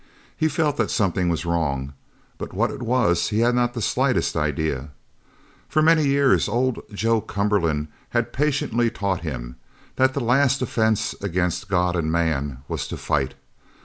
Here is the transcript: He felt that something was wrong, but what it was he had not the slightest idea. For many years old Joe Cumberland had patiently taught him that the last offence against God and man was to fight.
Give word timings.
He 0.35 0.47
felt 0.47 0.77
that 0.77 0.89
something 0.89 1.29
was 1.29 1.45
wrong, 1.45 1.93
but 2.39 2.53
what 2.53 2.71
it 2.71 2.81
was 2.81 3.29
he 3.29 3.41
had 3.41 3.53
not 3.53 3.75
the 3.75 3.83
slightest 3.83 4.35
idea. 4.35 4.89
For 5.69 5.83
many 5.83 6.05
years 6.07 6.49
old 6.49 6.79
Joe 6.91 7.21
Cumberland 7.21 7.87
had 8.09 8.33
patiently 8.33 8.89
taught 8.89 9.21
him 9.21 9.57
that 9.97 10.15
the 10.15 10.19
last 10.23 10.59
offence 10.59 11.13
against 11.21 11.69
God 11.69 11.95
and 11.95 12.11
man 12.11 12.63
was 12.67 12.87
to 12.87 12.97
fight. 12.97 13.35